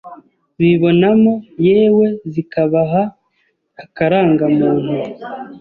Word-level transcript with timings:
bibonamo 0.59 1.33
yewe 1.67 2.07
zikabaha 2.33 3.03
akarangamuntu 3.83 4.93